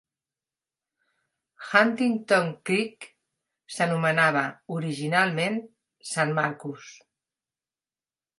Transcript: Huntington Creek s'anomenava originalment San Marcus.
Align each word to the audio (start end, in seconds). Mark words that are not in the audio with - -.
Huntington 1.65 2.49
Creek 2.69 3.07
s'anomenava 3.75 4.43
originalment 4.79 5.61
San 6.15 6.35
Marcus. 6.41 6.89